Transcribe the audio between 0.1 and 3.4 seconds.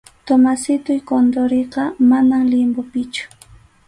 Tomasitoy Condoriqa, manam limbopichu.